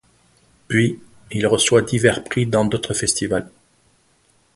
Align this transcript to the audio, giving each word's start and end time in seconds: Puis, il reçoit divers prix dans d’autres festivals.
Puis, 0.67 0.99
il 1.31 1.45
reçoit 1.45 1.83
divers 1.83 2.23
prix 2.23 2.47
dans 2.47 2.65
d’autres 2.65 2.95
festivals. 2.95 3.51